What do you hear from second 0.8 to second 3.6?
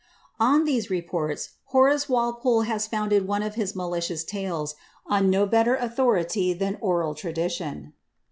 reports Horace Walpole has founded one of